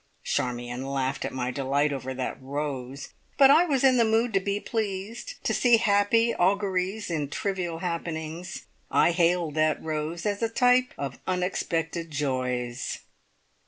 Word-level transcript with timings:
Charmion 0.23 0.83
laughed 0.87 1.25
at 1.25 1.31
my 1.31 1.51
delight 1.51 1.93
over 1.93 2.11
that 2.15 2.35
rose, 2.41 3.09
but 3.37 3.51
I 3.51 3.65
was 3.65 3.83
in 3.83 3.97
the 3.97 4.03
mood 4.03 4.33
to 4.33 4.39
be 4.39 4.59
pleased, 4.59 5.35
to 5.43 5.53
see 5.53 5.77
happy 5.77 6.33
auguries 6.33 7.11
in 7.11 7.29
trivial 7.29 7.77
happenings. 7.77 8.65
I 8.89 9.11
hailed 9.11 9.53
that 9.53 9.79
rose 9.79 10.25
as 10.25 10.41
a 10.41 10.49
type 10.49 10.95
of 10.97 11.19
unexpected 11.27 12.09
joys. 12.09 13.01